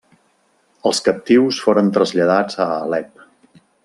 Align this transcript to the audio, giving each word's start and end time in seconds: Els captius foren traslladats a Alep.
Els 0.91 1.01
captius 1.07 1.59
foren 1.67 1.91
traslladats 1.97 2.59
a 2.65 2.67
Alep. 2.79 3.23